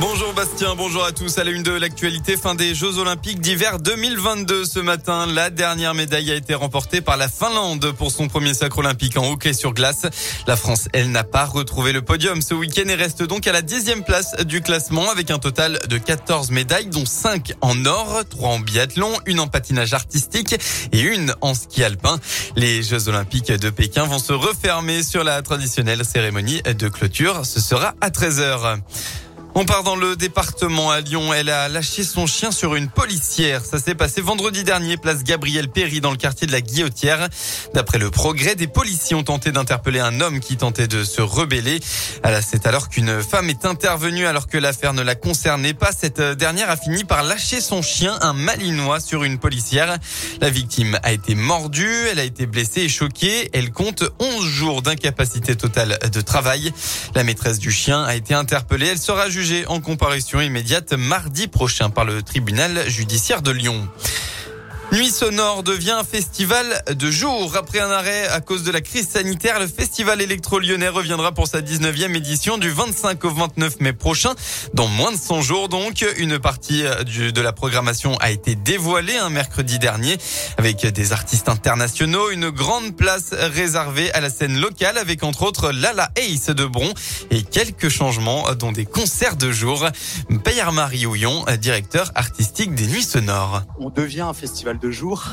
Bonjour 0.00 0.34
Bastien, 0.34 0.74
bonjour 0.74 1.04
à 1.04 1.12
tous. 1.12 1.38
À 1.38 1.44
la 1.44 1.52
une 1.52 1.62
de 1.62 1.70
l'actualité, 1.70 2.36
fin 2.36 2.56
des 2.56 2.74
Jeux 2.74 2.98
Olympiques 2.98 3.40
d'hiver 3.40 3.78
2022 3.78 4.64
ce 4.64 4.80
matin. 4.80 5.26
La 5.26 5.50
dernière 5.50 5.94
médaille 5.94 6.32
a 6.32 6.34
été 6.34 6.52
remportée 6.52 7.00
par 7.00 7.16
la 7.16 7.28
Finlande 7.28 7.92
pour 7.92 8.10
son 8.10 8.26
premier 8.26 8.54
sacre 8.54 8.78
olympique 8.78 9.16
en 9.16 9.30
hockey 9.30 9.52
sur 9.52 9.72
glace. 9.72 10.02
La 10.48 10.56
France, 10.56 10.88
elle, 10.92 11.12
n'a 11.12 11.22
pas 11.22 11.44
retrouvé 11.44 11.92
le 11.92 12.02
podium 12.02 12.42
ce 12.42 12.54
week-end 12.54 12.88
et 12.88 12.96
reste 12.96 13.22
donc 13.22 13.46
à 13.46 13.52
la 13.52 13.62
dixième 13.62 14.02
place 14.02 14.34
du 14.44 14.62
classement 14.62 15.08
avec 15.10 15.30
un 15.30 15.38
total 15.38 15.78
de 15.88 15.96
14 15.96 16.50
médailles, 16.50 16.86
dont 16.86 17.06
5 17.06 17.52
en 17.60 17.86
or, 17.86 18.24
3 18.28 18.48
en 18.48 18.58
biathlon, 18.58 19.12
une 19.26 19.38
en 19.38 19.46
patinage 19.46 19.94
artistique 19.94 20.56
et 20.90 21.00
une 21.00 21.32
en 21.40 21.54
ski 21.54 21.84
alpin. 21.84 22.18
Les 22.56 22.82
Jeux 22.82 23.08
Olympiques 23.08 23.52
de 23.52 23.70
Pékin 23.70 24.06
vont 24.06 24.18
se 24.18 24.32
refermer 24.32 25.04
sur 25.04 25.22
la 25.22 25.40
traditionnelle 25.42 26.04
cérémonie 26.04 26.62
de 26.62 26.88
clôture. 26.88 27.46
Ce 27.46 27.60
sera 27.60 27.94
à 28.00 28.10
13h. 28.10 28.80
On 29.56 29.64
part 29.64 29.84
dans 29.84 29.94
le 29.94 30.16
département 30.16 30.90
à 30.90 31.00
Lyon. 31.00 31.32
Elle 31.32 31.48
a 31.48 31.68
lâché 31.68 32.02
son 32.02 32.26
chien 32.26 32.50
sur 32.50 32.74
une 32.74 32.88
policière. 32.88 33.64
Ça 33.64 33.78
s'est 33.78 33.94
passé 33.94 34.20
vendredi 34.20 34.64
dernier, 34.64 34.96
place 34.96 35.22
Gabriel 35.22 35.68
Péry, 35.68 36.00
dans 36.00 36.10
le 36.10 36.16
quartier 36.16 36.48
de 36.48 36.52
la 36.52 36.60
Guillotière. 36.60 37.28
D'après 37.72 37.98
le 37.98 38.10
progrès, 38.10 38.56
des 38.56 38.66
policiers 38.66 39.14
ont 39.14 39.22
tenté 39.22 39.52
d'interpeller 39.52 40.00
un 40.00 40.20
homme 40.20 40.40
qui 40.40 40.56
tentait 40.56 40.88
de 40.88 41.04
se 41.04 41.22
rebeller. 41.22 41.78
C'est 42.42 42.66
alors 42.66 42.88
qu'une 42.88 43.22
femme 43.22 43.48
est 43.48 43.64
intervenue 43.64 44.26
alors 44.26 44.48
que 44.48 44.58
l'affaire 44.58 44.92
ne 44.92 45.02
la 45.02 45.14
concernait 45.14 45.72
pas. 45.72 45.92
Cette 45.92 46.20
dernière 46.20 46.68
a 46.68 46.76
fini 46.76 47.04
par 47.04 47.22
lâcher 47.22 47.60
son 47.60 47.80
chien, 47.80 48.18
un 48.22 48.32
malinois, 48.32 48.98
sur 48.98 49.22
une 49.22 49.38
policière. 49.38 49.98
La 50.40 50.50
victime 50.50 50.98
a 51.04 51.12
été 51.12 51.36
mordue, 51.36 52.08
elle 52.10 52.18
a 52.18 52.24
été 52.24 52.46
blessée 52.46 52.80
et 52.80 52.88
choquée. 52.88 53.50
Elle 53.52 53.70
compte 53.70 54.02
11 54.18 54.44
jours 54.46 54.82
d'incapacité 54.82 55.54
totale 55.54 56.00
de 56.12 56.20
travail. 56.20 56.72
La 57.14 57.22
maîtresse 57.22 57.60
du 57.60 57.70
chien 57.70 58.02
a 58.02 58.16
été 58.16 58.34
interpellée. 58.34 58.88
Elle 58.88 58.98
sera 58.98 59.30
jugée 59.30 59.43
en 59.66 59.80
comparution 59.80 60.40
immédiate 60.40 60.94
mardi 60.94 61.48
prochain 61.48 61.90
par 61.90 62.06
le 62.06 62.22
tribunal 62.22 62.88
judiciaire 62.88 63.42
de 63.42 63.50
Lyon. 63.50 63.86
Nuit 64.94 65.10
sonore 65.10 65.64
devient 65.64 65.90
un 65.90 66.04
festival 66.04 66.66
de 66.88 67.10
jour. 67.10 67.56
Après 67.56 67.80
un 67.80 67.90
arrêt 67.90 68.28
à 68.28 68.40
cause 68.40 68.62
de 68.62 68.70
la 68.70 68.80
crise 68.80 69.08
sanitaire, 69.08 69.58
le 69.58 69.66
festival 69.66 70.22
électro-lyonnais 70.22 70.86
reviendra 70.86 71.32
pour 71.32 71.48
sa 71.48 71.62
19e 71.62 72.14
édition 72.14 72.58
du 72.58 72.70
25 72.70 73.24
au 73.24 73.30
29 73.30 73.80
mai 73.80 73.92
prochain. 73.92 74.34
Dans 74.72 74.86
moins 74.86 75.10
de 75.10 75.16
100 75.16 75.42
jours 75.42 75.68
donc, 75.68 76.06
une 76.18 76.38
partie 76.38 76.84
de 76.84 77.40
la 77.40 77.52
programmation 77.52 78.16
a 78.18 78.30
été 78.30 78.54
dévoilée 78.54 79.16
un 79.16 79.30
mercredi 79.30 79.80
dernier 79.80 80.16
avec 80.58 80.86
des 80.86 81.12
artistes 81.12 81.48
internationaux, 81.48 82.30
une 82.30 82.50
grande 82.50 82.96
place 82.96 83.30
réservée 83.32 84.12
à 84.12 84.20
la 84.20 84.30
scène 84.30 84.60
locale 84.60 84.96
avec 84.96 85.24
entre 85.24 85.42
autres 85.42 85.72
Lala 85.72 86.12
Ace 86.14 86.46
de 86.46 86.66
Bron 86.66 86.94
et 87.32 87.42
quelques 87.42 87.88
changements 87.88 88.54
dont 88.54 88.70
des 88.70 88.86
concerts 88.86 89.34
de 89.34 89.50
jour. 89.50 89.88
Payar 90.44 90.70
Marie 90.70 91.04
Houillon, 91.04 91.44
directeur 91.58 92.12
artistique 92.14 92.76
des 92.76 92.86
Nuits 92.86 93.02
Sonores. 93.02 93.62
On 93.80 93.90
devient 93.90 94.20
un 94.20 94.34
festival 94.34 94.78
de 94.78 94.83
jour. 94.90 95.24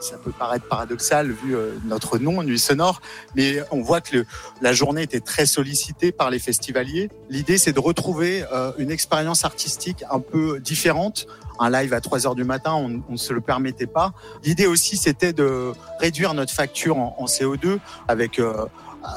Ça 0.00 0.16
peut 0.18 0.32
paraître 0.32 0.66
paradoxal 0.66 1.30
vu 1.30 1.56
euh, 1.56 1.72
notre 1.84 2.18
nom, 2.18 2.42
Nuit 2.42 2.58
Sonore, 2.58 3.00
mais 3.34 3.58
on 3.70 3.80
voit 3.80 4.00
que 4.00 4.24
la 4.60 4.72
journée 4.72 5.02
était 5.02 5.20
très 5.20 5.46
sollicitée 5.46 6.12
par 6.12 6.30
les 6.30 6.38
festivaliers. 6.38 7.10
L'idée, 7.30 7.58
c'est 7.58 7.72
de 7.72 7.80
retrouver 7.80 8.44
euh, 8.52 8.72
une 8.78 8.90
expérience 8.90 9.44
artistique 9.44 10.04
un 10.10 10.20
peu 10.20 10.60
différente. 10.60 11.26
Un 11.60 11.70
live 11.70 11.94
à 11.94 12.00
3 12.00 12.26
heures 12.26 12.34
du 12.34 12.44
matin, 12.44 12.74
on 12.74 13.12
ne 13.12 13.16
se 13.16 13.32
le 13.32 13.40
permettait 13.40 13.86
pas. 13.86 14.12
L'idée 14.42 14.66
aussi, 14.66 14.96
c'était 14.96 15.32
de 15.32 15.72
réduire 16.00 16.34
notre 16.34 16.52
facture 16.52 16.96
en, 16.98 17.26
CO2 17.26 17.78
avec 18.08 18.38
euh, 18.38 18.66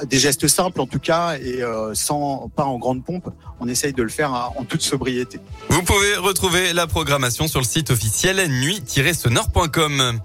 des 0.06 0.20
gestes 0.20 0.48
simples 0.48 0.82
en 0.82 0.88
tout 0.88 1.00
cas 1.00 1.38
et 1.38 1.62
sans 1.94 2.50
pas 2.56 2.66
en 2.66 2.78
grande 2.78 3.04
pompe. 3.04 3.30
On 3.60 3.68
essaye 3.68 3.94
de 3.94 4.04
le 4.04 4.10
faire 4.10 4.32
en 4.56 4.64
toute 4.64 4.82
sobriété. 4.82 5.40
Vous 5.70 5.82
pouvez 5.82 6.16
retrouver 6.16 6.74
la 6.74 6.86
programmation 6.86 7.48
sur 7.48 7.60
le 7.60 7.66
site 7.66 7.90
officiel 7.90 8.48
nuit-sonore.com. 8.50 10.20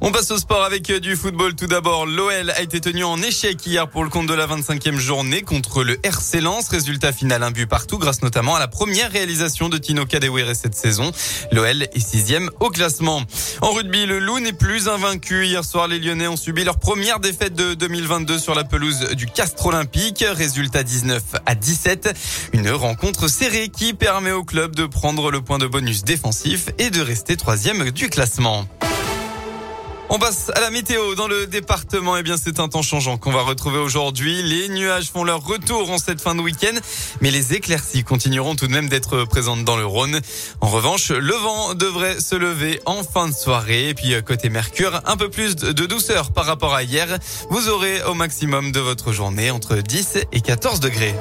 On 0.00 0.12
passe 0.12 0.30
au 0.30 0.36
sport 0.36 0.62
avec 0.62 0.92
du 0.92 1.16
football. 1.16 1.54
Tout 1.56 1.66
d'abord, 1.66 2.06
l'OL 2.06 2.50
a 2.50 2.60
été 2.60 2.80
tenu 2.80 3.02
en 3.02 3.20
échec 3.22 3.64
hier 3.66 3.88
pour 3.88 4.04
le 4.04 4.10
compte 4.10 4.26
de 4.26 4.34
la 4.34 4.46
25e 4.46 4.98
journée 4.98 5.42
contre 5.42 5.82
le 5.82 5.98
RC 6.04 6.40
Lens. 6.40 6.68
Résultat 6.68 7.12
final, 7.12 7.42
un 7.42 7.50
but 7.50 7.66
partout 7.66 7.98
grâce 7.98 8.22
notamment 8.22 8.54
à 8.54 8.60
la 8.60 8.68
première 8.68 9.10
réalisation 9.10 9.68
de 9.68 9.78
Tino 9.78 10.04
Kadewere 10.04 10.54
cette 10.54 10.74
saison. 10.74 11.10
L'OL 11.50 11.82
est 11.82 11.98
sixième 11.98 12.50
au 12.60 12.68
classement. 12.68 13.22
En 13.62 13.72
rugby, 13.72 14.06
le 14.06 14.18
Loup 14.18 14.38
n'est 14.38 14.52
plus 14.52 14.88
invaincu. 14.88 15.46
Hier 15.46 15.64
soir, 15.64 15.88
les 15.88 15.98
Lyonnais 15.98 16.28
ont 16.28 16.36
subi 16.36 16.62
leur 16.62 16.78
première 16.78 17.18
défaite 17.18 17.54
de 17.54 17.74
2022 17.74 18.38
sur 18.38 18.54
la 18.54 18.64
du 19.14 19.26
Castre 19.26 19.66
Olympique. 19.66 20.24
Résultat 20.26 20.82
19 20.82 21.22
à 21.44 21.54
17. 21.54 22.14
Une 22.52 22.70
rencontre 22.70 23.28
serrée 23.28 23.68
qui 23.68 23.94
permet 23.94 24.32
au 24.32 24.44
club 24.44 24.74
de 24.74 24.86
prendre 24.86 25.30
le 25.30 25.40
point 25.40 25.58
de 25.58 25.66
bonus 25.66 26.04
défensif 26.04 26.70
et 26.78 26.90
de 26.90 27.00
rester 27.00 27.36
troisième 27.36 27.90
du 27.90 28.08
classement. 28.08 28.66
On 30.08 30.18
passe 30.18 30.50
à 30.54 30.60
la 30.60 30.70
météo 30.70 31.16
dans 31.16 31.26
le 31.26 31.46
département. 31.46 32.16
Eh 32.16 32.22
bien, 32.22 32.36
c'est 32.36 32.60
un 32.60 32.68
temps 32.68 32.82
changeant 32.82 33.18
qu'on 33.18 33.32
va 33.32 33.42
retrouver 33.42 33.78
aujourd'hui. 33.78 34.42
Les 34.42 34.68
nuages 34.68 35.10
font 35.10 35.24
leur 35.24 35.44
retour 35.44 35.90
en 35.90 35.98
cette 35.98 36.20
fin 36.20 36.34
de 36.34 36.40
week-end, 36.40 36.74
mais 37.20 37.30
les 37.32 37.54
éclaircies 37.54 38.04
continueront 38.04 38.54
tout 38.54 38.68
de 38.68 38.72
même 38.72 38.88
d'être 38.88 39.24
présentes 39.24 39.64
dans 39.64 39.76
le 39.76 39.84
Rhône. 39.84 40.20
En 40.60 40.68
revanche, 40.68 41.10
le 41.10 41.34
vent 41.34 41.74
devrait 41.74 42.20
se 42.20 42.36
lever 42.36 42.80
en 42.86 43.02
fin 43.02 43.28
de 43.28 43.34
soirée. 43.34 43.88
Et 43.88 43.94
puis, 43.94 44.14
côté 44.24 44.48
Mercure, 44.48 45.00
un 45.06 45.16
peu 45.16 45.28
plus 45.28 45.56
de 45.56 45.86
douceur 45.86 46.32
par 46.32 46.46
rapport 46.46 46.74
à 46.74 46.84
hier. 46.84 47.18
Vous 47.50 47.68
aurez 47.68 48.02
au 48.04 48.14
maximum 48.14 48.70
de 48.70 48.80
votre 48.80 49.12
journée 49.12 49.50
entre 49.50 49.76
10 49.76 50.18
et 50.30 50.40
14 50.40 50.78
degrés. 50.78 51.14